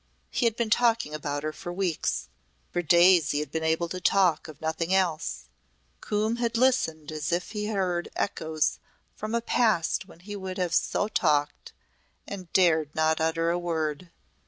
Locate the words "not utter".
12.95-13.51